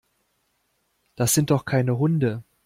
Das 1.15 1.35
sind 1.35 1.51
doch 1.51 1.63
keine 1.63 1.99
Hunde. 1.99 2.41